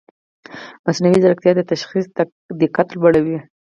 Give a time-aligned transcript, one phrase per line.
[0.85, 2.05] مصنوعي ځیرکتیا د تشخیص
[2.61, 3.37] دقت لوړوي.